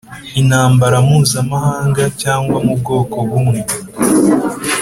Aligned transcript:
intambara 0.41 0.95
Mpuzamahanga 1.05 2.03
cyangwa 2.21 2.57
mu 2.65 2.73
bwoko 2.79 3.15
bumwe 3.29 3.59